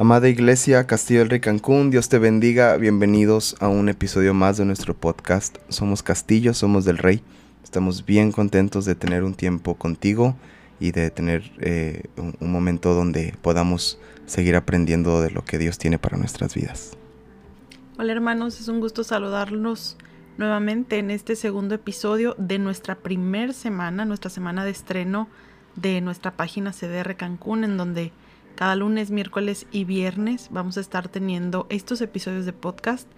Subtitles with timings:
[0.00, 4.64] Amada Iglesia Castillo del Rey Cancún, Dios te bendiga, bienvenidos a un episodio más de
[4.64, 5.58] nuestro podcast.
[5.70, 7.20] Somos Castillo, somos del Rey.
[7.64, 10.36] Estamos bien contentos de tener un tiempo contigo
[10.78, 15.78] y de tener eh, un, un momento donde podamos seguir aprendiendo de lo que Dios
[15.78, 16.96] tiene para nuestras vidas.
[17.98, 19.96] Hola hermanos, es un gusto saludarlos
[20.36, 25.26] nuevamente en este segundo episodio de nuestra primer semana, nuestra semana de estreno
[25.74, 28.12] de nuestra página CDR Cancún, en donde
[28.58, 33.08] cada lunes, miércoles y viernes vamos a estar teniendo estos episodios de podcast.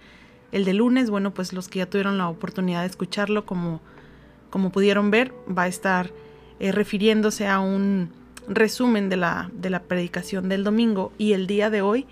[0.51, 3.81] El de lunes, bueno, pues los que ya tuvieron la oportunidad de escucharlo, como,
[4.51, 6.11] como pudieron ver, va a estar
[6.59, 8.11] eh, refiriéndose a un
[8.47, 11.11] resumen de la, de la predicación del domingo.
[11.17, 12.05] Y el día de hoy,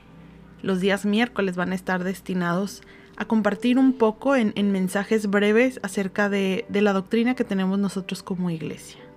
[0.64, 2.82] los días miércoles van a estar destinados
[3.16, 7.78] a compartir un poco en, en mensajes breves acerca de, de la doctrina que tenemos
[7.78, 9.09] nosotros como iglesia.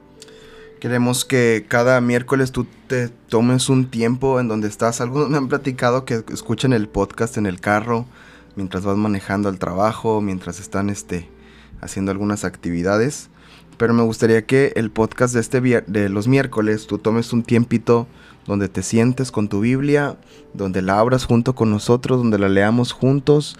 [0.83, 5.00] Queremos que cada miércoles tú te tomes un tiempo en donde estás.
[5.00, 8.05] Algunos me han platicado que escuchan el podcast en el carro,
[8.56, 11.28] mientras vas manejando al trabajo, mientras están este,
[11.80, 13.30] haciendo algunas actividades.
[13.77, 18.08] Pero me gustaría que el podcast de, este, de los miércoles tú tomes un tiempito
[18.44, 20.16] donde te sientes con tu Biblia,
[20.53, 23.56] donde la abras junto con nosotros, donde la leamos juntos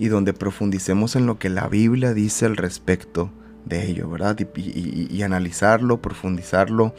[0.00, 3.30] y donde profundicemos en lo que la Biblia dice al respecto
[3.66, 4.38] de ello, ¿verdad?
[4.56, 6.94] Y, analizarlo, profundizarlo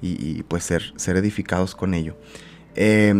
[0.00, 2.14] y, pues ser, ser, edificados con ello.
[2.76, 3.14] Eh,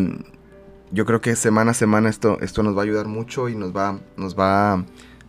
[0.92, 3.74] yo creo que semana a semana esto, esto nos va a ayudar mucho y nos
[3.74, 4.84] va, nos va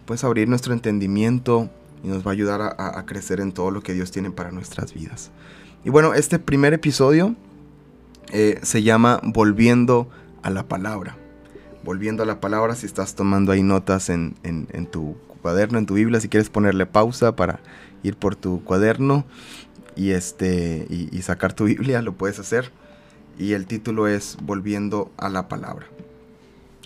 [0.05, 1.69] pues, a abrir nuestro entendimiento
[2.03, 4.93] y nos va a ayudar a, crecer en todo lo que Dios tiene para nuestras
[4.93, 5.31] vidas.
[5.85, 7.35] Y bueno, este primer episodio
[8.31, 10.09] eh, se llama Volviendo
[10.41, 11.15] a la Palabra.
[11.83, 15.95] Volviendo a la Palabra, si estás tomando ahí notas en, en tu cuaderno, en tu
[15.95, 17.59] Biblia, si quieres ponerle pausa para
[18.03, 19.25] ir por tu cuaderno
[19.95, 22.71] y, este, y, sacar tu Biblia, lo puedes hacer.
[23.37, 25.87] Y el título es Volviendo a la Palabra.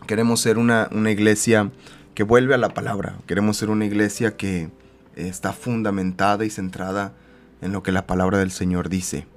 [0.08, 1.72] Queremos ser una, una iglesia
[2.14, 3.18] que vuelve a la palabra.
[3.28, 4.70] Queremos ser una iglesia que
[5.16, 7.14] está fundamentada y centrada
[7.62, 9.28] en lo que la palabra del Señor dice.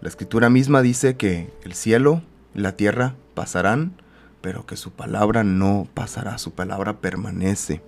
[0.00, 2.22] La escritura misma dice que el cielo
[2.54, 3.92] y la tierra pasarán,
[4.40, 7.82] pero que su palabra no pasará, su palabra permanece.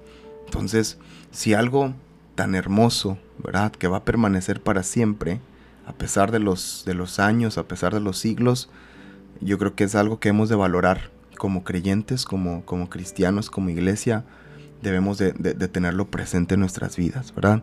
[0.48, 0.96] Entonces,
[1.30, 1.94] si algo
[2.34, 3.70] tan hermoso, ¿verdad?
[3.72, 5.40] Que va a permanecer para siempre,
[5.86, 8.70] a pesar de los, de los años, a pesar de los siglos,
[9.40, 13.70] yo creo que es algo que hemos de valorar como creyentes, como, como cristianos, como
[13.70, 14.24] iglesia,
[14.82, 17.62] debemos de, tenerlo presente en nuestras vidas, ¿verdad?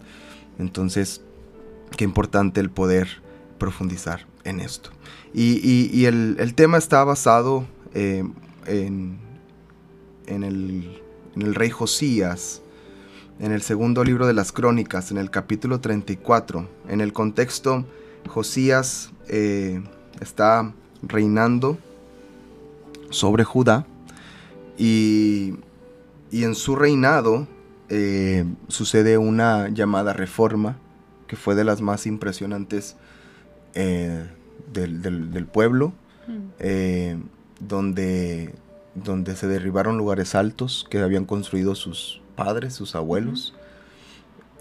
[0.59, 1.21] Entonces,
[1.97, 3.07] qué importante el poder
[3.57, 4.91] profundizar en esto.
[5.33, 8.23] Y, y, y el, el, tema está basado eh,
[8.67, 9.17] en,
[10.27, 11.01] en, el,
[11.35, 12.61] en el rey Josías,
[13.39, 16.67] en el segundo libro de las crónicas, en el capítulo 34.
[16.87, 17.85] En el contexto,
[18.27, 19.83] Josías eh,
[20.21, 21.77] está reinando
[23.09, 23.85] sobre Judá
[24.77, 25.55] y,
[26.31, 27.47] y en su reinado
[27.89, 30.77] eh, sucede una llamada reforma
[31.27, 32.95] que fue de las más impresionantes
[33.73, 34.25] eh,
[34.71, 35.93] del, del, del, pueblo,
[36.27, 37.19] mm.
[37.59, 38.53] donde,
[38.95, 43.53] donde se derribaron lugares altos que habían construido sus padres, sus abuelos.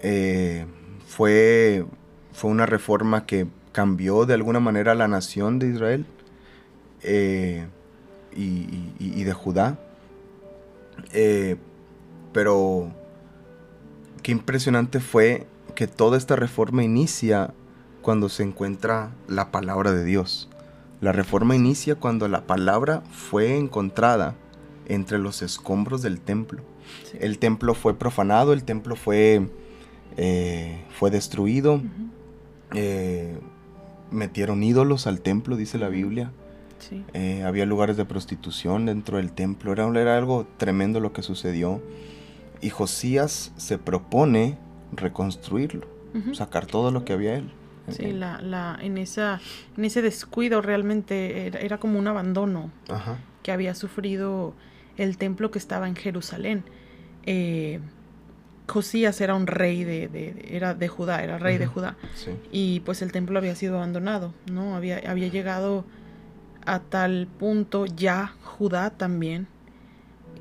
[0.03, 0.67] Eh,
[1.07, 1.85] fue,
[2.33, 6.07] fue una reforma que cambió de alguna manera la nación de Israel
[7.03, 7.67] eh,
[8.35, 9.79] y, y, y, de Judá.
[11.13, 11.57] Eh,
[12.33, 12.93] pero
[14.23, 17.53] qué impresionante fue que toda esta reforma inicia
[18.03, 20.49] cuando se encuentra la palabra de Dios.
[21.01, 24.35] La reforma inicia cuando la palabra fue encontrada
[24.87, 26.63] entre los escombros del templo.
[27.11, 27.19] Sí.
[27.21, 29.49] El templo fue profanado, el templo fue,
[30.17, 32.11] eh, fue destruido, uh -huh.
[32.75, 33.39] eh,
[34.11, 36.31] metieron ídolos al templo, dice la Biblia.
[36.79, 37.05] Sí.
[37.15, 41.81] Eh, había lugares de prostitución dentro del templo, era, era algo tremendo lo que sucedió.
[42.61, 44.57] Y Josías se propone
[44.93, 46.35] reconstruirlo, uh -huh.
[46.35, 47.51] sacar todo lo que había él.
[47.91, 49.41] Sí, la, la, en, esa,
[49.77, 53.19] en ese descuido realmente era, era como un abandono Ajá.
[53.43, 54.55] que había sufrido
[54.97, 56.65] el templo que estaba en Jerusalén.
[57.25, 57.81] Eh,
[58.67, 61.61] Josías era un rey de, de, era de Judá, era rey uh -huh.
[61.61, 61.97] de Judá.
[62.15, 62.31] Sí.
[62.51, 64.75] Y pues el templo había sido abandonado, ¿no?
[64.75, 65.85] Había, había llegado
[66.65, 69.47] a tal punto ya Judá también,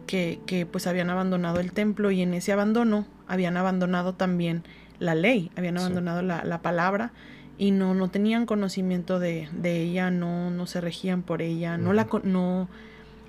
[0.08, 4.64] que, que pues habían abandonado el templo y en ese abandono habían abandonado también
[5.00, 6.28] la ley, habían abandonado sí.
[6.28, 7.12] la, la, palabra
[7.58, 11.78] y no, no tenían conocimiento de, de ella, no, no se regían por ella, uh
[11.78, 11.84] -huh.
[11.84, 12.70] no, la, no,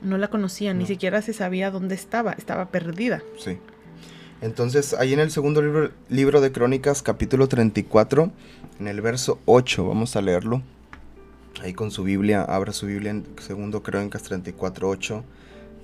[0.02, 0.82] no la conocían, no.
[0.82, 3.22] ni siquiera se sabía dónde estaba, estaba perdida.
[3.38, 3.58] Sí.
[4.40, 8.30] Entonces, ahí en el segundo libro, libro de Crónicas, capítulo 34,
[8.78, 10.62] en el verso 8, vamos a leerlo.
[11.62, 15.22] ahí con su Biblia, abra su Biblia en segundo Crónicas 34.8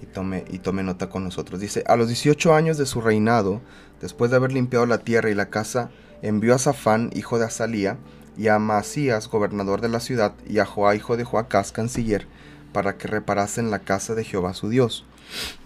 [0.03, 1.61] y tome, y tome nota con nosotros.
[1.61, 3.61] Dice, a los 18 años de su reinado,
[4.01, 5.91] después de haber limpiado la tierra y la casa,
[6.23, 7.99] envió a Safán, hijo de Azalía,
[8.37, 12.27] y a Masías, gobernador de la ciudad, y a Joá, hijo de Joacás, canciller,
[12.73, 15.05] para que reparasen la casa de Jehová su Dios.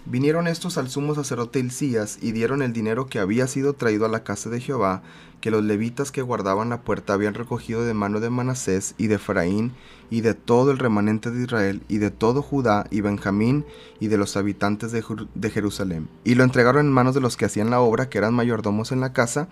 [0.05, 4.09] Vinieron estos al sumo sacerdote Hilcías y dieron el dinero que había sido traído a
[4.09, 5.01] la casa de Jehová,
[5.41, 9.15] que los levitas que guardaban la puerta habían recogido de mano de Manasés y de
[9.15, 9.73] Efraín
[10.09, 13.65] y de todo el remanente de Israel y de todo Judá y Benjamín
[13.99, 15.03] y de los habitantes de,
[15.33, 16.07] de Jerusalén.
[16.23, 19.01] Y lo entregaron en manos de los que hacían la obra, que eran mayordomos en
[19.01, 19.47] la casa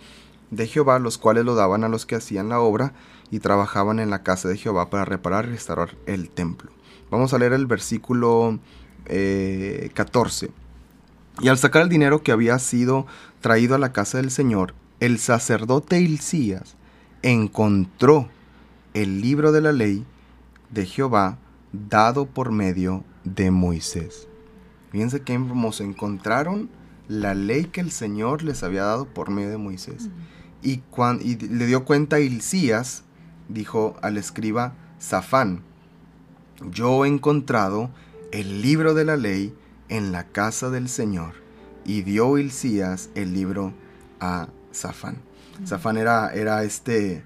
[0.52, 2.94] de Jehová, los cuales lo daban a los que hacían la obra
[3.32, 6.72] y trabajaban en la casa de Jehová para reparar y restaurar el templo.
[7.14, 8.60] Vamos a leer el versículo
[9.06, 10.46] 14.
[10.48, 10.52] Eh,
[11.42, 13.06] y al sacar el dinero que había sido
[13.40, 16.76] traído a la casa del Señor, el sacerdote Hilcías
[17.22, 18.30] encontró
[18.96, 20.08] el libro de la ley
[20.72, 21.38] de Jehová
[21.72, 24.28] dado por medio de Moisés.
[24.92, 25.34] Fíjense que
[25.82, 26.68] encontraron
[27.08, 30.10] la ley que el Señor les había dado por medio de Moisés.
[30.64, 33.04] Y, cuando, y le dio cuenta a Hilcías,
[33.50, 35.62] dijo al escriba Safán,
[36.72, 37.90] yo he encontrado
[38.32, 39.54] el libro de la ley
[39.90, 41.34] en la casa del Señor.
[41.86, 43.74] Y dio Hilcías el libro
[44.20, 45.18] a Safán.
[45.66, 47.24] Safán era, era este,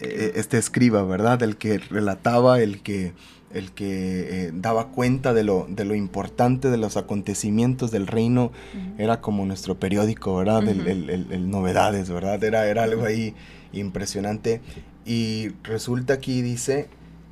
[0.00, 1.42] eh, este escriba, ¿verdad?
[1.42, 3.12] El que relataba, el que,
[3.52, 8.50] el que eh, daba cuenta de lo, de lo importante de los acontecimientos del reino.
[8.98, 10.66] Era como nuestro periódico, ¿verdad?
[10.66, 12.42] el, novedades, ¿verdad?
[12.42, 13.34] Era, era algo ahí
[13.72, 14.60] impresionante.
[15.04, 16.88] Y resulta aquí dice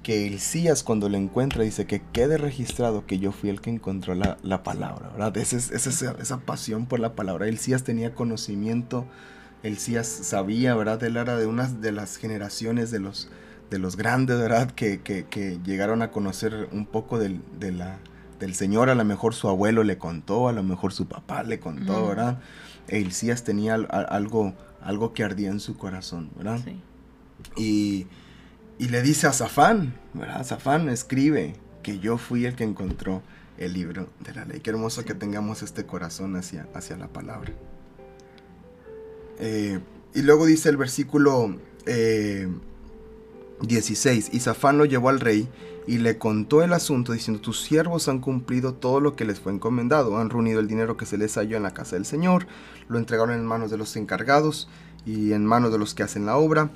[0.06, 4.14] que Elías cuando lo encuentra dice que quede registrado que yo fui el que encontró
[4.14, 5.36] la, palabra, ¿verdad?
[5.36, 7.48] Esa, es, esa, esa, pasión por la palabra.
[7.48, 9.04] Elías tenía conocimiento,
[9.64, 11.02] Elías sabía, ¿verdad?
[11.02, 13.28] Él era de una de las generaciones de los,
[13.68, 14.70] de los grandes, ¿verdad?
[14.70, 17.98] Que, que, llegaron a conocer un poco del, de la,
[18.38, 18.90] del Señor.
[18.90, 22.38] A lo mejor su abuelo le contó, a lo mejor su papá le contó, ¿verdad?
[22.86, 26.60] Elías tenía algo, algo que ardía en su corazón, ¿verdad?
[26.64, 26.80] Sí.
[27.56, 28.06] Y
[28.78, 30.44] y le dice a Zafán, ¿verdad?
[30.44, 33.22] Zafán escribe que yo fui el que encontró
[33.58, 34.60] el libro de la ley.
[34.60, 37.52] Qué hermoso que tengamos este corazón hacia, hacia la palabra.
[39.38, 39.80] Eh,
[40.14, 41.56] y luego dice el versículo
[43.60, 45.48] 16, eh, y Zafán lo llevó al rey
[45.86, 49.52] y le contó el asunto diciendo, tus siervos han cumplido todo lo que les fue
[49.52, 52.46] encomendado, han reunido el dinero que se les halló en la casa del Señor,
[52.88, 54.68] lo entregaron en manos de los encargados
[55.04, 56.70] y en manos de los que hacen la obra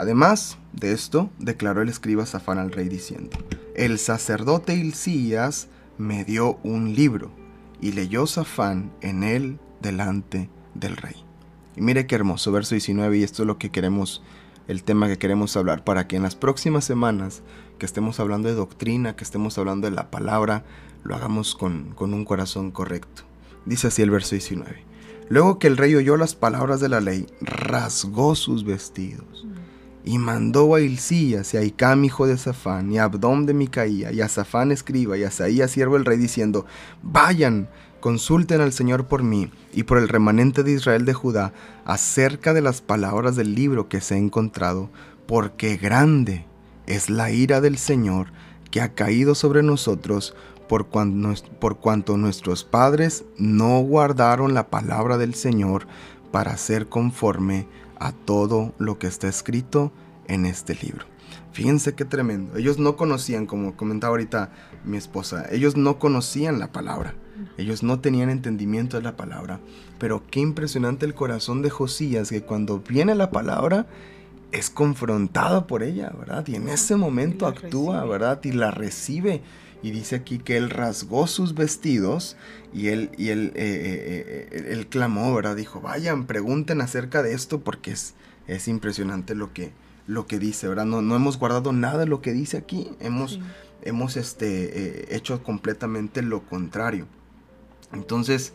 [0.00, 3.36] Además de esto, declaró el escriba Safán al rey diciendo,
[3.74, 5.68] el sacerdote Hilcías
[5.98, 7.30] me dio un libro,
[7.82, 11.16] y leyó Safán en él delante del rey.
[11.76, 14.22] Y mire qué hermoso, verso 19, y esto es lo que queremos,
[14.68, 17.42] el tema que queremos hablar, para que en las próximas semanas
[17.78, 20.64] que estemos hablando de doctrina, que estemos hablando de la palabra,
[21.04, 23.24] lo hagamos con, con un corazón correcto.
[23.66, 24.82] Dice así el verso 19.
[25.28, 29.46] Luego que el rey oyó las palabras de la ley, rasgó sus vestidos
[30.04, 34.12] y mandó a Hilcías y a Icam hijo de Safán y a Abdón de Micaía
[34.12, 36.66] y a Safán escriba y a Saías siervo del rey diciendo,
[37.02, 37.68] vayan,
[38.00, 41.52] consulten al Señor por mí y por el remanente de Israel de Judá
[41.84, 44.90] acerca de las palabras del libro que se ha encontrado,
[45.26, 46.46] porque grande
[46.86, 48.28] es la ira del Señor
[48.70, 50.34] que ha caído sobre nosotros
[50.68, 55.86] por cuanto, por cuanto nuestros padres no guardaron la palabra del Señor
[56.30, 57.66] para ser conforme
[58.00, 59.92] a todo lo que está escrito
[60.26, 61.06] en este libro.
[61.52, 62.56] Fíjense qué tremendo.
[62.56, 64.50] Ellos no conocían, como comentaba ahorita
[64.84, 67.14] mi esposa, ellos no conocían la palabra.
[67.56, 69.60] Ellos no tenían entendimiento de la palabra.
[69.98, 73.86] Pero qué impresionante el corazón de Josías que cuando viene la palabra
[74.52, 76.46] es confrontado por ella, ¿verdad?
[76.48, 78.40] Y en ese momento actúa, ¿verdad?
[78.42, 79.42] Y la recibe
[79.82, 82.36] y dice aquí que él rasgó sus vestidos
[82.72, 85.56] y él, y él, eh, eh, eh, él clamó, ¿verdad?
[85.56, 88.14] Dijo, vayan, pregunten acerca de esto porque es,
[88.46, 89.72] es impresionante lo que,
[90.06, 90.84] lo que dice, ¿verdad?
[90.84, 93.40] No, no hemos guardado nada de lo que dice aquí, hemos,
[93.82, 97.06] hemos este, hecho completamente lo contrario.
[97.92, 98.52] Entonces,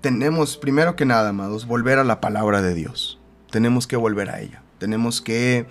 [0.00, 3.18] tenemos, primero que nada, amados, volver a la palabra de Dios.
[3.50, 4.62] Tenemos que volver a ella.
[4.78, 5.66] Tenemos que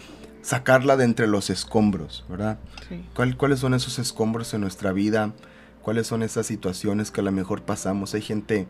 [0.46, 2.60] sacarla de entre los escombros, ¿verdad?
[3.36, 5.34] ¿Cuáles son esos escombros en nuestra vida?
[5.82, 8.14] ¿Cuáles son esas situaciones que a lo mejor pasamos?
[8.14, 8.68] Hay gente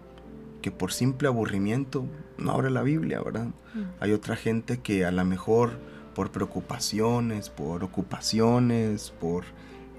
[0.62, 2.06] que por simple aburrimiento
[2.38, 3.48] no abre la Biblia, ¿verdad?
[3.74, 3.84] Mm.
[4.00, 5.78] Hay otra gente que a lo mejor
[6.14, 9.44] por preocupaciones, por ocupaciones, por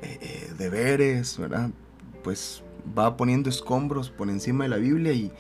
[0.01, 1.69] eh, eh, deberes, ¿verdad?
[2.25, 2.63] Pues
[2.99, 5.31] va poniendo escombros por encima de la Biblia y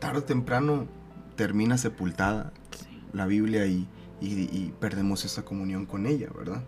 [0.00, 0.86] tarde o temprano
[1.34, 2.52] termina sepultada
[3.14, 3.88] la Biblia y
[4.20, 6.62] y, perdemos esa comunión con ella, ¿verdad?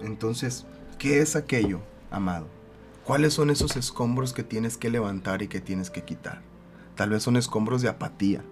[0.00, 0.66] Entonces
[0.98, 2.46] ¿Qué es aquello, amado?
[3.04, 6.40] ¿Cuáles son esos escombros que tienes que levantar y que tienes que quitar?
[6.94, 8.42] Tal vez son escombros de apatía.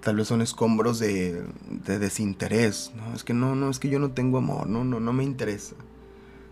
[0.00, 2.92] Tal vez son escombros de, de, desinterés.
[2.94, 4.66] No, es que no, no, es que yo no tengo amor.
[4.68, 5.74] No, no, no me interesa.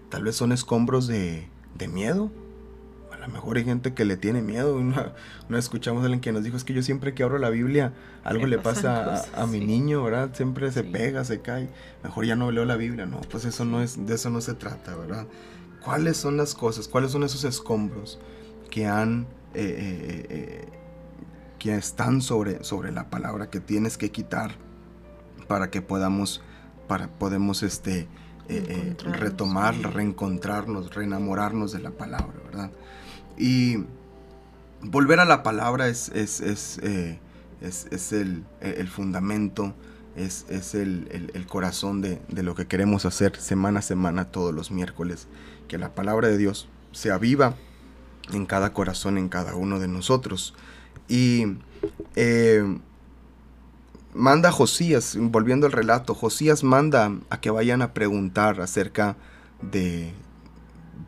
[0.08, 2.32] Tal vez son escombros de, de miedo.
[3.22, 4.76] A lo mejor hay gente que le tiene miedo.
[4.76, 5.12] Una,
[5.56, 7.92] escuchamos a alguien que nos dijo, es que yo siempre que abro la Biblia,
[8.24, 10.30] algo le pasa a, mi niño, ¿verdad?
[10.34, 11.68] Siempre se pega, se cae.
[12.02, 13.06] Mejor ya no leo la Biblia.
[13.06, 15.28] No, pues eso no es, de eso no se trata, ¿verdad?
[15.84, 16.88] ¿Cuáles son las cosas?
[16.88, 18.18] ¿Cuáles son esos escombros
[18.70, 19.28] que han...
[19.54, 20.68] Eh, eh, eh,
[21.60, 24.50] que están sobre, sobre la palabra que tienes que quitar
[25.46, 26.42] para que podamos,
[26.88, 28.08] para podemos este,
[28.98, 32.72] retomar, reencontrarnos, reenamorarnos de la palabra, ¿verdad?
[33.42, 33.78] Y
[34.82, 36.78] volver a la palabra es, es, es,
[37.60, 39.74] es el, el, fundamento,
[40.14, 40.44] es,
[40.76, 45.26] el, el, corazón de, de, lo que queremos hacer semana a semana todos los miércoles
[45.66, 47.56] que la palabra de Dios sea viva
[48.32, 50.54] en cada corazón, en cada uno de nosotros.
[51.08, 51.56] Y
[52.14, 52.78] eh,
[54.14, 59.16] manda a Josías, volviendo al relato, Josías manda a que vayan a preguntar acerca
[59.62, 60.12] de,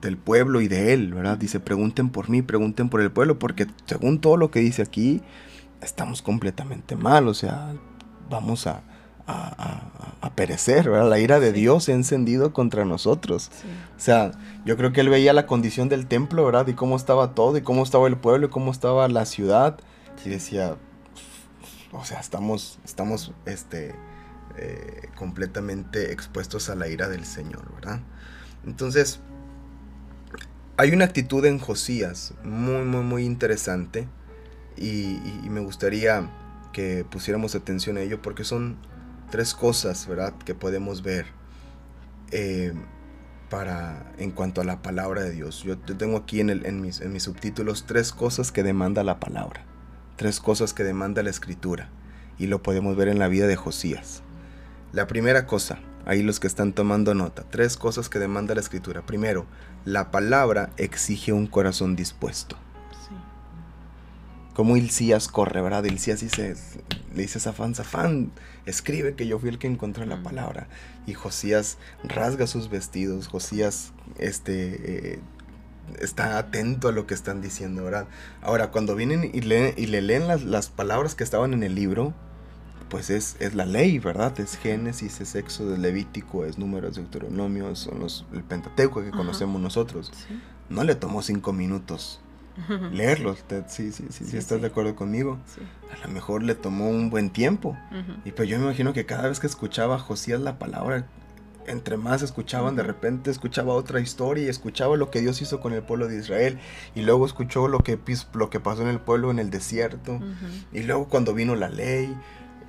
[0.01, 1.39] del pueblo y de él, ¿verdad?
[1.39, 5.23] Dice, pregunten por mí, pregunten por el pueblo, porque según todo lo que dice aquí,
[5.81, 7.75] estamos completamente mal, o sea,
[8.31, 8.83] vamos a,
[9.27, 11.09] a, perecer, ¿verdad?
[11.09, 13.51] La ira de Dios se ha encendido contra nosotros.
[13.97, 14.33] O sea,
[14.65, 16.67] yo creo que él veía la condición del templo, ¿verdad?
[16.67, 19.79] Y cómo estaba todo, y cómo estaba el pueblo, y cómo estaba la ciudad.
[20.25, 20.77] Y decía,
[21.93, 23.95] o sea, estamos, estamos, este,
[24.57, 28.01] eh, completamente expuestos a la ira del Señor, ¿verdad?
[28.65, 29.21] Entonces,
[30.77, 34.09] hay una actitud en Josías muy, muy, muy interesante.
[34.77, 36.31] y me gustaría
[36.75, 38.77] que pusiéramos atención a ello porque son
[39.31, 40.35] tres cosas, ¿verdad?
[40.45, 41.27] Que podemos ver
[42.33, 42.75] eh,
[43.49, 45.63] para, en cuanto a la palabra de Dios.
[45.63, 49.65] Yo, tengo aquí en, en, mis, en mis subtítulos tres cosas que demanda la palabra,
[50.17, 51.89] tres cosas que demanda la escritura.
[52.37, 54.23] Y lo podemos ver en la vida de Josías.
[54.93, 59.07] La primera cosa, ahí los que están tomando nota, tres cosas que demanda la escritura.
[59.07, 59.47] Primero,
[59.85, 62.57] la palabra exige un corazón dispuesto
[64.55, 65.85] como Ilcías corre, ¿verdad?
[65.85, 66.55] Ilcías dice,
[67.15, 68.31] le dice a Zafán, Zafán,
[68.67, 70.69] escribe que yo fui el que encontró la palabra.
[71.07, 75.19] Y Josías rasga sus vestidos, Josías este, eh,
[76.01, 78.07] está atento a lo que están diciendo, ¿verdad?
[78.43, 81.75] Ahora, cuando vienen y, leen, y le leen las, las, palabras que estaban en el
[81.75, 82.15] libro,
[82.89, 84.39] pues es, es la ley, ¿verdad?
[84.41, 89.61] Es Génesis, es Éxodo, es Levítico, es Números, Deuteronomio, son los, el Pentateuco que conocemos
[89.61, 90.13] nosotros.
[90.69, 92.21] No le tomó cinco minutos
[92.93, 93.45] leerlos.
[93.69, 95.39] Sí, sí, sí, sí, estás de acuerdo conmigo.
[95.93, 97.77] A lo mejor le tomó un buen tiempo.
[98.25, 101.07] Y pues yo me imagino que cada vez que escuchaba Josías la palabra,
[101.67, 105.73] entre más escuchaban, de repente escuchaba otra historia y escuchaba lo que Dios hizo con
[105.73, 106.59] el pueblo de Israel.
[106.95, 107.99] Y luego escuchó lo que,
[108.35, 110.21] lo que pasó en el pueblo en el desierto.
[110.73, 112.15] Y luego cuando vino la ley.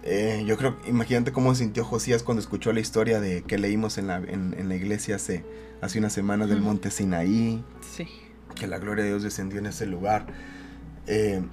[0.05, 4.07] Eh, yo creo, imagínate cómo sintió Josías cuando escuchó la historia de que leímos en
[4.07, 5.43] la, en, la iglesia hace,
[5.81, 7.63] hace unas semanas del monte Sinaí.
[7.81, 8.07] Sí
[8.55, 10.25] que la gloria de Dios descendió en ese lugar.
[11.05, 11.43] Eh,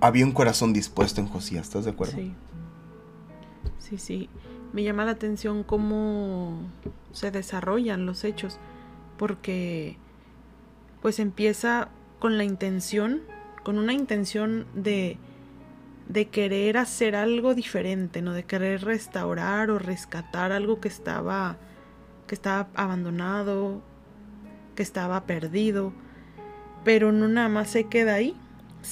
[0.00, 2.14] había un corazón dispuesto en Josías, ¿estás de acuerdo?
[2.16, 2.32] Sí.
[3.78, 4.28] Sí, sí.
[4.72, 6.60] Me llama la atención cómo
[7.12, 8.58] se desarrollan los hechos,
[9.18, 9.96] porque
[11.00, 13.22] pues empieza con la intención,
[13.62, 15.18] con una intención de,
[16.08, 18.32] de querer hacer algo diferente, ¿no?
[18.32, 21.56] De querer restaurar o rescatar algo que estaba,
[22.26, 23.82] que estaba abandonado,
[24.74, 25.92] que estaba perdido,
[26.84, 28.36] pero no nada más se queda ahí,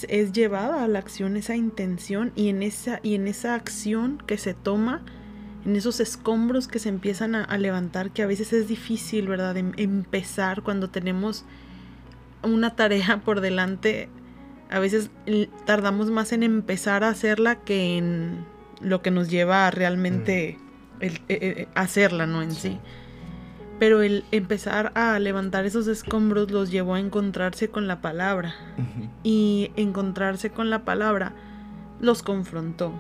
[0.09, 4.39] es llevada a la acción esa intención y en esa, y en esa acción que
[4.39, 5.03] se toma,
[5.67, 9.57] en esos escombros que se empiezan a, levantar, que a veces es difícil, ¿verdad?
[9.57, 11.45] Em, empezar cuando tenemos
[12.43, 14.09] una tarea por delante,
[14.73, 15.11] a veces
[15.65, 18.45] tardamos más en empezar a hacerla que en
[18.81, 21.03] lo que nos lleva a realmente mm.
[21.03, 22.43] el, e, e, hacerla, ¿no?
[22.43, 22.79] En sí
[23.83, 28.55] pero el empezar a levantar esos escombros los llevó a encontrarse con la palabra.
[29.25, 31.33] Y encontrarse con la palabra
[31.99, 32.93] los confrontó.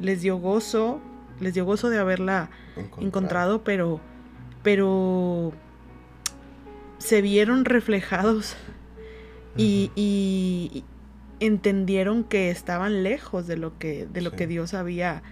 [0.00, 1.00] Les dio gozo,
[1.38, 2.50] les dio gozo de haberla
[2.98, 4.00] encontrado, pero,
[4.64, 5.52] pero
[6.98, 8.56] se vieron reflejados
[9.56, 10.82] y, y,
[11.46, 15.22] entendieron que estaban lejos de lo que, de lo que Dios había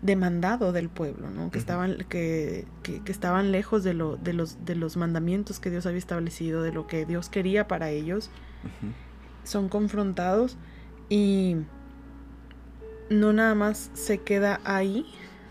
[0.00, 1.50] demandado del pueblo, ¿no?
[1.50, 5.86] que, estaban, que, que, estaban lejos de, lo, de, los, de los mandamientos que Dios
[5.86, 8.30] había establecido, de lo que Dios quería para ellos,
[9.42, 10.56] son confrontados
[11.08, 11.56] y
[13.10, 15.04] no nada más se queda ahí,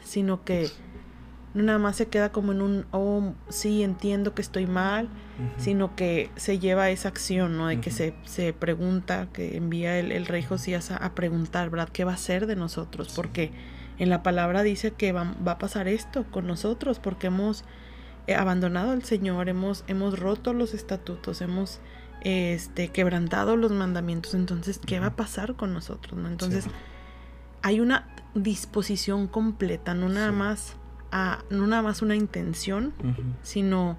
[0.04, 0.70] sino que
[1.54, 5.10] no nada más se queda como en un, oh, sí, entiendo que estoy mal,
[5.58, 7.67] sino que se lleva esa acción, ¿no?
[7.67, 11.89] De que se, se, pregunta, que envía el, rey Josías a, preguntar, ¿verdad?
[11.91, 13.13] ¿Qué va a ser de nosotros?
[13.15, 13.51] Porque
[14.00, 17.65] en la palabra dice que va, va, a pasar esto con nosotros, porque hemos
[18.27, 21.79] eh, abandonado al Señor, hemos, hemos roto los estatutos, hemos
[22.22, 26.20] este, quebrantado los mandamientos, entonces, ¿qué va a pasar con nosotros?
[26.20, 26.27] ¿no?
[26.27, 26.65] Entonces,
[27.62, 30.75] hay una disposición completa, no nada más
[31.12, 32.94] a, no nada más una intención,
[33.44, 33.98] sino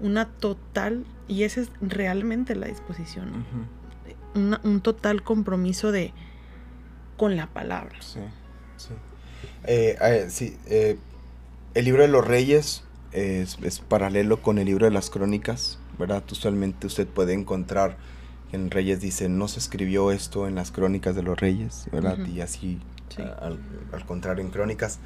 [0.00, 3.44] una total, y esa es realmente la disposición,
[4.34, 6.12] un total compromiso de
[7.16, 7.96] con la palabra.
[8.00, 8.20] Sí,
[8.76, 8.94] sí.
[9.64, 10.98] Eh, eh, sí eh,
[11.74, 16.22] el libro de los reyes es, es, paralelo con el libro de las crónicas, ¿verdad?
[16.30, 17.96] Usualmente usted puede encontrar
[18.52, 22.18] en Reyes dice, no se escribió esto en las crónicas de los reyes, ¿verdad?
[22.26, 22.80] Y así,
[23.18, 23.58] al,
[23.92, 25.00] al, contrario, en crónicas.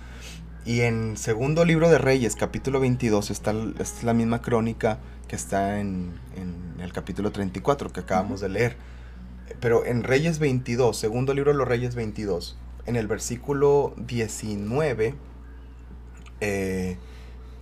[0.64, 5.80] Y en segundo libro de Reyes, capítulo 22, está es la misma crónica que está
[5.80, 8.76] en, en el capítulo 34 que acabamos de leer.
[9.60, 15.14] Pero en Reyes 22, segundo libro de los Reyes 22, en el versículo 19,
[16.40, 16.98] eh,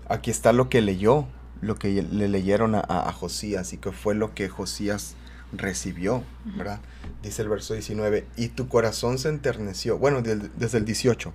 [0.08, 1.26] aquí está lo que leyó,
[1.60, 5.14] lo que le leyeron a, a, Josías y que fue lo que Josías
[5.52, 6.80] recibió, ¿verdad?
[7.22, 11.32] Dice el verso 19, y tu corazón se enterneció, bueno, desde el 18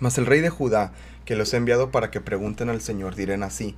[0.00, 0.92] mas el rey de Judá,
[1.24, 3.76] que los ha enviado para que pregunten al Señor, dirán así.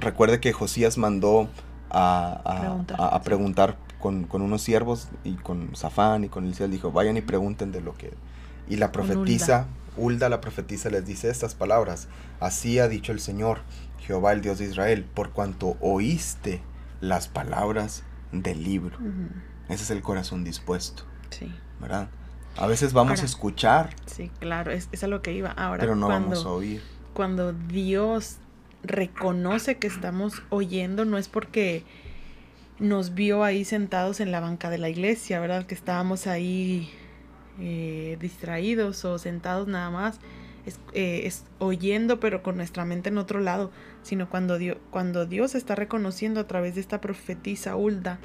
[0.00, 1.48] Recuerde que Josías mandó
[1.90, 7.72] a, preguntar, con, unos siervos y con Zafán y con Elías, dijo, vayan y pregunten
[7.72, 8.12] de lo que...
[8.68, 10.28] Y la profetisa, Ulda.
[10.28, 12.08] la profetisa les dice estas palabras,
[12.40, 13.60] así ha dicho el Señor,
[14.00, 16.60] Jehová el Dios de Israel, por cuanto oíste
[17.00, 18.98] las palabras del libro.
[19.68, 21.04] Ese es el corazón dispuesto.
[21.30, 21.52] Sí.
[21.80, 22.08] ¿Verdad?
[22.58, 23.90] A veces vamos a escuchar.
[24.06, 25.50] Sí, claro, es, es, a lo que iba.
[25.50, 26.82] Ahora, pero no vamos a oír.
[27.12, 28.38] Cuando Dios
[28.82, 31.84] reconoce que estamos oyendo, no es porque
[32.78, 35.66] nos vio ahí sentados en la banca de la iglesia, ¿verdad?
[35.66, 36.90] Que estábamos ahí
[37.58, 40.20] eh, distraídos o sentados nada más,
[40.66, 43.70] es, eh, es, oyendo pero con nuestra mente en otro lado,
[44.02, 48.18] sino cuando Dios, cuando Dios está reconociendo a través de esta profetisa Ulda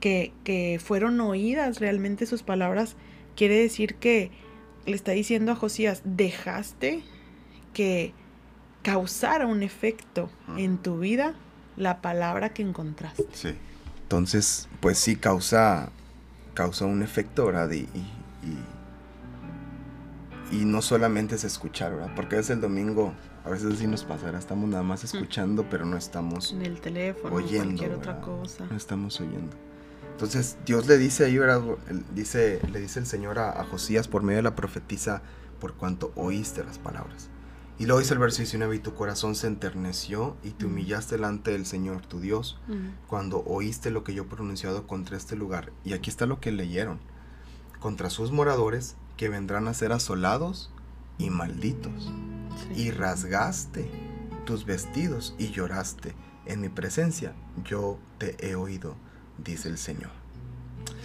[0.00, 2.96] que, que fueron oídas realmente sus palabras,
[3.36, 4.30] Quiere decir que
[4.86, 7.02] le está diciendo a Josías, dejaste
[7.72, 8.12] que
[8.82, 11.34] causara un efecto en tu vida
[11.76, 13.24] la palabra que encontraste.
[13.32, 13.54] Sí.
[14.02, 15.90] Entonces, pues sí, causa,
[16.54, 17.70] causa un efecto, ¿verdad?
[17.70, 17.88] Y,
[20.50, 22.12] y, no solamente es escuchar, ¿verdad?
[22.14, 25.96] Porque es el domingo, a veces sí nos pasa, estamos nada más escuchando, pero no
[25.96, 26.52] estamos...
[26.52, 28.66] En el teléfono, oyendo, cualquier otra cosa.
[28.68, 29.56] No estamos oyendo.
[30.12, 31.62] Entonces Dios le dice ahí, ¿verdad?
[32.14, 35.22] Dice, le dice el Señor a, Josías por medio de la profetisa,
[35.60, 37.28] por cuanto oíste las palabras.
[37.78, 41.50] Y luego dice el verso 19, y tu corazón se enterneció y te humillaste delante
[41.50, 42.60] del Señor tu Dios
[43.08, 45.72] cuando oíste lo que yo he pronunciado contra este lugar.
[45.84, 47.00] Y aquí está lo que leyeron.
[47.80, 50.72] Contra sus moradores que vendrán a ser asolados
[51.18, 52.12] y malditos.
[52.76, 53.90] Y rasgaste
[54.44, 56.14] tus vestidos y lloraste.
[56.46, 58.96] En mi presencia yo te he oído
[59.44, 60.10] dice el Señor.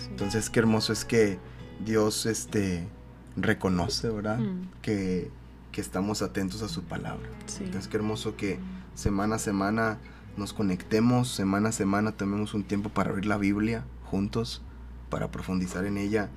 [0.09, 1.37] Entonces, qué hermoso es que
[1.83, 2.87] Dios este,
[3.35, 4.39] reconoce, ¿verdad?
[4.39, 4.69] Mm.
[4.81, 5.31] Que,
[5.77, 7.29] estamos atentos a su palabra.
[7.59, 8.57] Entonces, qué hermoso que
[8.95, 9.99] semana a semana
[10.35, 14.63] nos conectemos, semana a semana tomemos un tiempo para abrir la Biblia juntos,
[15.11, 16.31] para profundizar en ella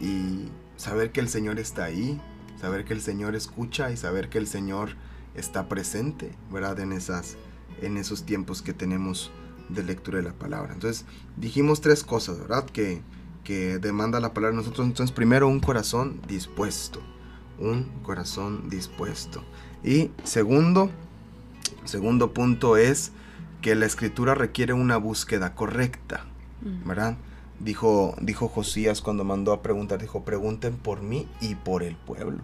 [0.00, 2.20] y saber que el Señor está ahí,
[2.60, 4.90] saber que el Señor escucha y saber que el Señor
[5.34, 6.78] está presente, ¿verdad?
[6.78, 7.36] En, esas,
[7.82, 9.32] en esos tiempos que tenemos
[9.68, 10.72] de lectura de la palabra.
[10.72, 11.04] Entonces,
[11.36, 12.64] dijimos tres cosas, ¿verdad?
[12.66, 13.02] Que,
[13.44, 14.86] que demanda la palabra de nosotros.
[14.86, 17.00] Entonces, primero, un corazón dispuesto.
[17.58, 19.42] Un corazón dispuesto.
[19.82, 20.90] Y segundo,
[21.84, 23.12] segundo punto es
[23.62, 26.24] que la escritura requiere una búsqueda correcta,
[26.62, 26.88] mm.
[26.88, 27.16] ¿verdad?
[27.58, 32.42] Dijo, dijo Josías cuando mandó a preguntar, dijo, pregunten por mí y por el pueblo,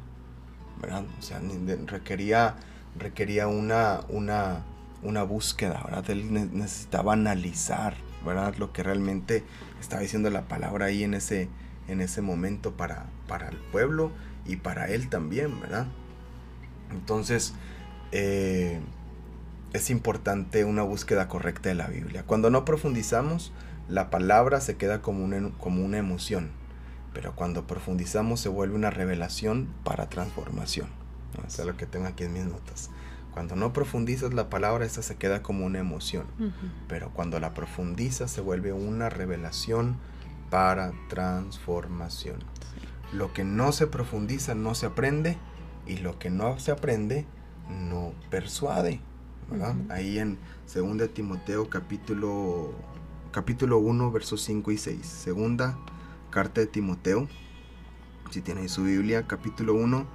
[0.80, 1.04] ¿verdad?
[1.18, 1.40] O sea,
[1.86, 2.56] requería,
[2.98, 4.64] requería una, una,
[5.02, 6.10] una búsqueda, ¿verdad?
[6.10, 8.54] Él necesitaba analizar, ¿verdad?
[8.56, 9.44] Lo que realmente
[9.80, 11.48] estaba diciendo la palabra ahí en ese,
[11.88, 14.12] en ese momento para, para el pueblo
[14.46, 15.86] y para él también, ¿verdad?
[16.90, 17.54] Entonces,
[18.12, 18.80] eh,
[19.72, 22.24] es importante una búsqueda correcta de la Biblia.
[22.24, 23.52] Cuando no profundizamos,
[23.88, 26.50] la palabra se queda como una, como una emoción,
[27.12, 30.88] pero cuando profundizamos se vuelve una revelación para transformación.
[31.46, 32.90] Eso es lo que tengo aquí en mis notas.
[33.32, 36.26] Cuando no profundizas la palabra, esta se queda como una emoción.
[36.88, 39.96] Pero cuando la profundizas, se vuelve una revelación
[40.50, 42.36] para transformación.
[43.12, 45.38] Lo que no se profundiza no se aprende
[45.86, 47.26] y lo que no se aprende
[47.70, 49.00] no persuade.
[49.50, 49.74] ¿verdad?
[49.88, 50.38] Ahí en
[50.72, 52.74] 2 Timoteo capítulo,
[53.30, 55.06] capítulo 1, versos 5 y 6.
[55.06, 55.78] Segunda
[56.30, 57.28] carta de Timoteo,
[58.30, 60.06] si tiene su Biblia, capítulo 1,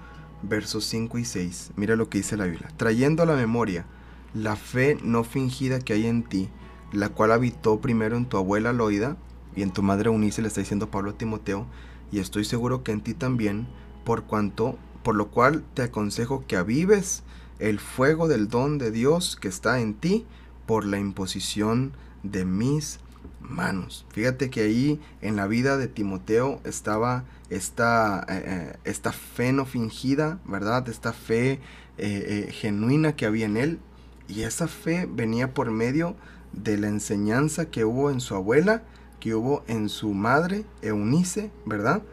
[0.41, 1.71] versos 5 y 6.
[1.75, 2.69] Mira lo que dice la Biblia.
[2.77, 3.85] Trayendo a la memoria
[4.33, 6.49] la fe no fingida que hay en ti,
[6.91, 9.17] la cual habitó primero en tu abuela Loida
[9.55, 11.65] y en tu madre Unice, le está diciendo Pablo a Timoteo,
[12.11, 13.67] y estoy seguro que en ti también,
[14.05, 17.23] por cuanto, por lo cual te aconsejo que avives
[17.59, 20.25] el fuego del don de Dios que está en ti
[20.65, 22.99] por la imposición de mis
[23.39, 24.05] manos.
[24.09, 29.65] Fíjate que ahí en la vida de Timoteo estaba esta, eh, eh, esta fe no
[29.65, 30.87] fingida, ¿verdad?
[30.89, 31.59] Esta fe
[31.97, 33.79] eh, genuina que había en él.
[34.27, 36.15] Y esa fe venía por medio
[36.51, 38.83] de la enseñanza que hubo en su abuela,
[39.19, 42.03] que hubo en su madre, Eunice, ¿verdad?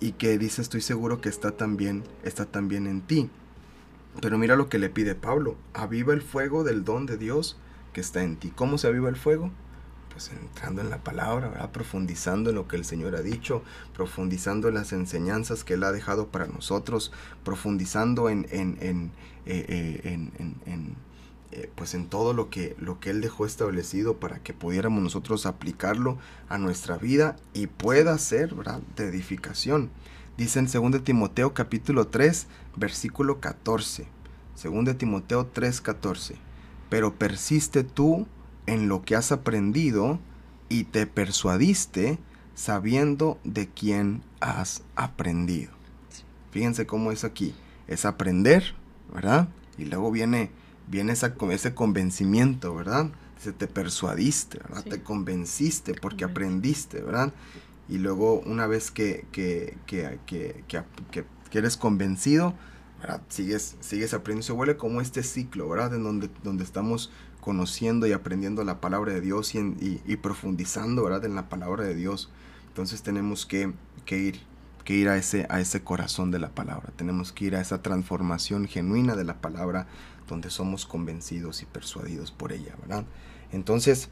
[0.00, 3.30] Y que dice, estoy seguro que está también, está también en ti.
[4.20, 7.56] Pero mira lo que le pide Pablo, aviva el fuego del don de Dios
[7.92, 8.52] que está en ti.
[8.54, 9.50] ¿Cómo se aviva el fuego?
[10.20, 11.70] Pues entrando en la palabra, ¿verdad?
[11.70, 13.62] profundizando en lo que el Señor ha dicho,
[13.94, 17.10] profundizando en las enseñanzas que Él ha dejado para nosotros,
[17.42, 19.12] profundizando en, en, en,
[19.46, 19.64] eh,
[20.04, 20.94] eh,
[21.52, 25.46] eh, pues en todo lo que, lo que Él dejó establecido para que pudiéramos nosotros
[25.46, 26.18] aplicarlo
[26.50, 28.82] a nuestra vida y pueda ser ¿verdad?
[28.96, 29.88] de edificación.
[30.36, 34.06] Dice en 2 Timoteo capítulo 3, versículo 14.
[34.62, 36.36] 2 Timoteo 3, 14.
[36.90, 38.26] Pero persiste tú
[38.66, 40.18] en lo que has aprendido
[40.68, 42.18] y te persuadiste
[42.54, 45.72] sabiendo de quién has aprendido.
[46.50, 47.54] Fíjense cómo es aquí.
[47.88, 48.74] Es aprender,
[49.12, 49.48] ¿verdad?
[49.78, 50.50] Y luego viene,
[50.88, 53.10] viene esa, ese convencimiento, ¿verdad?
[53.38, 54.84] Se te persuadiste, ¿verdad?
[54.84, 57.32] Te convenciste porque aprendiste, ¿verdad?
[57.90, 62.54] y luego una vez que, que, que, que, eres convencido,
[63.30, 65.94] Sigues, sigues aprendiendo, se vuelve como este ciclo, ¿verdad?
[65.94, 71.10] En donde, donde estamos conociendo y aprendiendo la palabra de Dios y, y, profundizando.
[71.24, 72.30] En la palabra de Dios.
[72.68, 73.72] Entonces tenemos que,
[74.10, 79.24] ir, a ese, corazón de la palabra, tenemos que ir a esa transformación genuina de
[79.24, 79.86] la palabra
[80.28, 82.74] donde somos convencidos y persuadidos por ella.
[83.52, 84.08] Entonces,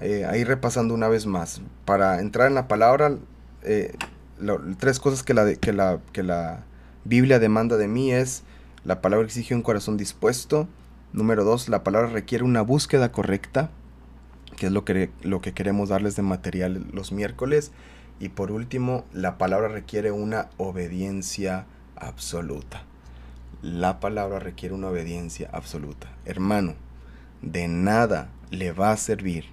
[0.00, 3.16] eh, ahí repasando una vez más, para entrar en la palabra,
[3.62, 3.96] eh,
[4.78, 5.54] tres cosas que, la,
[6.12, 6.64] que la
[7.04, 8.42] Biblia demanda de mí es,
[8.84, 10.68] la palabra exige un corazón dispuesto,
[11.14, 13.70] número dos, la palabra requiere una búsqueda correcta,
[14.56, 17.72] que es lo que, lo que queremos darles de material los miércoles,
[18.20, 22.82] y por último, la palabra requiere una obediencia absoluta.
[23.62, 26.08] La palabra requiere una obediencia absoluta.
[26.24, 26.74] Hermano,
[27.42, 29.46] de nada le va a servir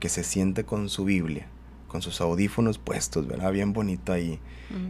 [0.00, 1.46] que se siente con su Biblia,
[1.88, 3.52] con sus audífonos puestos, ¿verdad?
[3.52, 4.38] Bien bonito ahí,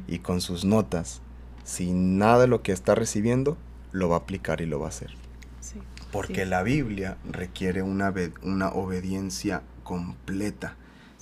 [0.08, 1.22] y con sus notas,
[1.62, 3.56] sin nada de lo que está recibiendo,
[3.92, 5.27] lo va a aplicar y lo va a hacer.
[6.12, 10.76] Porque la Biblia requiere una, una obediencia completa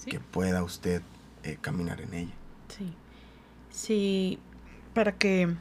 [0.08, 1.02] que pueda usted
[1.42, 2.34] eh, caminar en ella.
[2.68, 2.94] Sí.
[3.70, 4.38] Sí,
[4.94, 5.54] para que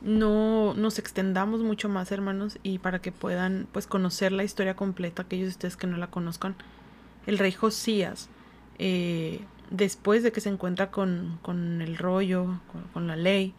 [0.00, 5.22] no nos extendamos mucho más, hermanos, y para que puedan pues conocer la historia completa,
[5.22, 6.54] aquellos de ustedes que no la conozcan,
[7.26, 8.30] el rey Josías,
[8.78, 9.40] eh,
[9.70, 11.38] después de que se encuentra con,
[11.82, 12.60] el rollo,
[12.92, 13.54] con, la ley,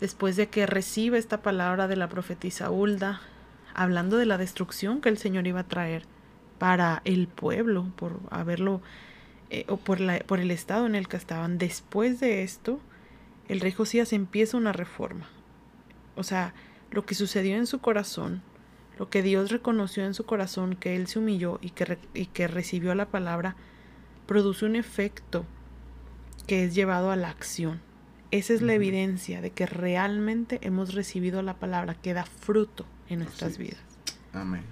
[0.00, 3.20] después de que recibe esta palabra de la profetisa Hulda,
[3.74, 6.04] hablando de la destrucción que el Señor iba a traer
[6.58, 8.80] para el pueblo, por haberlo,
[9.50, 11.58] eh, o por, la, por el estado en el que estaban.
[11.58, 12.80] Después de esto,
[13.48, 15.28] el rey Josías empieza una reforma.
[16.16, 16.54] O sea,
[16.90, 18.42] lo que sucedió en su corazón
[18.98, 22.46] lo que Dios reconoció en su corazón, que él se humilló y que, y que
[22.46, 23.56] recibió la palabra,
[24.26, 25.44] produce un efecto
[26.46, 27.80] que es llevado a la acción.
[28.30, 33.20] Esa es la evidencia de que realmente hemos recibido la palabra que da fruto en
[33.20, 33.80] nuestras vidas.
[34.32, 34.62] Amén.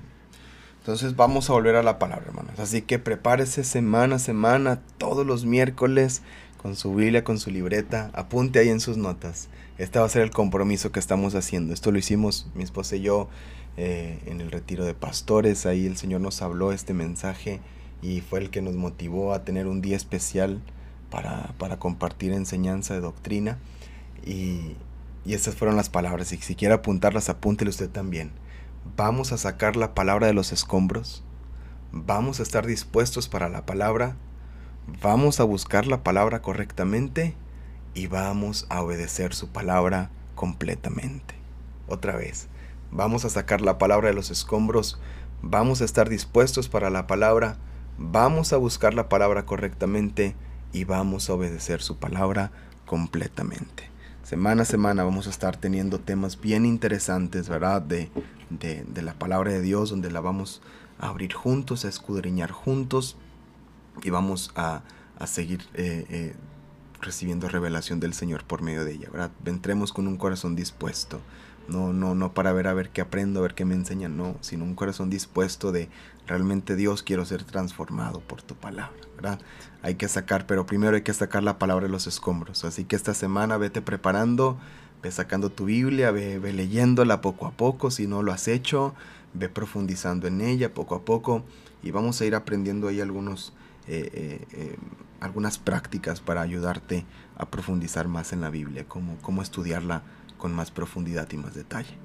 [0.80, 2.58] Entonces vamos a volver a la palabra, hermanos.
[2.58, 6.22] Así que prepárese semana a semana, todos los miércoles,
[6.60, 9.48] con su Biblia, con su libreta, apunte ahí en sus notas.
[9.78, 11.72] Este va a ser el compromiso que estamos haciendo.
[11.72, 13.28] Esto lo hicimos mi esposa y yo
[13.76, 15.66] eh, en el retiro de pastores.
[15.66, 17.60] Ahí el Señor nos habló este mensaje
[18.00, 20.60] y fue el que nos motivó a tener un día especial
[21.10, 23.58] para, para compartir enseñanza de doctrina.
[24.24, 24.74] Y,
[25.24, 26.32] y estas fueron las palabras.
[26.32, 28.32] Y si quiere apuntarlas, apúntele usted también.
[28.96, 31.22] Vamos a sacar la palabra de los escombros.
[31.92, 34.16] Vamos a estar dispuestos para la palabra.
[35.00, 37.34] Vamos a buscar la palabra correctamente
[37.94, 41.34] y vamos a obedecer su palabra completamente.
[41.86, 42.48] Otra vez,
[42.94, 44.98] Vamos a sacar la palabra de los escombros.
[45.40, 47.56] Vamos a estar dispuestos para la palabra.
[47.96, 50.36] Vamos a buscar la palabra correctamente
[50.74, 52.52] y vamos a obedecer su palabra
[52.84, 53.91] completamente.
[54.22, 57.82] Semana a semana vamos a estar teniendo temas bien interesantes, ¿verdad?
[57.82, 58.10] De,
[58.50, 60.62] de, la palabra de Dios, donde la vamos
[60.98, 63.16] a abrir juntos, a escudriñar juntos
[64.02, 64.82] y vamos a,
[65.18, 66.34] a seguir eh, eh,
[67.00, 69.30] recibiendo revelación del Señor por medio de ella, ¿verdad?
[69.44, 71.20] Entremos con un corazón dispuesto.
[71.68, 74.36] No, no, no para ver a ver qué aprendo, a ver qué me enseñan, no,
[74.40, 75.88] sino un corazón dispuesto de
[76.26, 79.38] realmente Dios quiero ser transformado por tu palabra, ¿verdad?
[79.82, 82.64] Hay que sacar, pero primero hay que sacar la palabra de los escombros.
[82.64, 84.56] Así que esta semana vete preparando,
[85.02, 88.94] ve sacando tu Biblia, ve, leyéndola poco a poco, si no lo has hecho,
[89.34, 91.42] ve profundizando en ella poco a poco
[91.82, 93.52] y vamos a ir aprendiendo ahí algunos
[93.88, 94.76] eh, eh, eh,
[95.18, 97.04] algunas prácticas para ayudarte
[97.36, 100.02] a profundizar más en la Biblia, cómo, cómo estudiarla
[100.38, 101.96] con más profundidad y más detalle.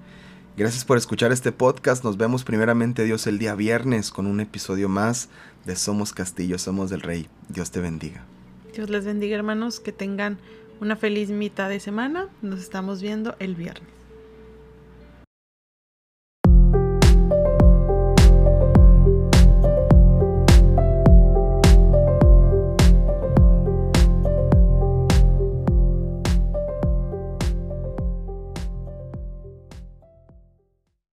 [0.57, 2.03] Gracias por escuchar este podcast.
[2.03, 5.29] Nos vemos primeramente Dios el día viernes con un episodio más
[5.65, 7.27] de Somos Castillo, Somos del Rey.
[7.47, 8.25] Dios te bendiga.
[8.73, 10.39] Dios les bendiga hermanos, que tengan
[10.81, 12.27] una feliz mitad de semana.
[12.41, 13.87] Nos estamos viendo el viernes.